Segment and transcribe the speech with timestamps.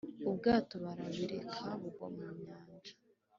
[0.29, 2.93] ubwato barabireka bugwa mu nyanja